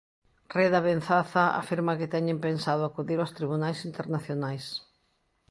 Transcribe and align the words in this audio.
Reda 0.57 0.79
Benzaza 0.85 1.43
afirma 1.61 1.97
que 1.99 2.11
teñen 2.15 2.37
pensado 2.47 2.81
acudir 2.85 3.19
aos 3.19 3.35
tribunais 3.37 3.79
internacionais. 3.89 4.65